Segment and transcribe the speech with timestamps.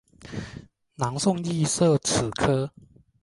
[0.95, 2.67] 南宋亦设此科。